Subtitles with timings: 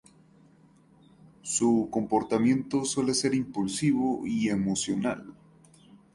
[1.43, 5.31] Su comportamiento suele ser impulsivo y emocional.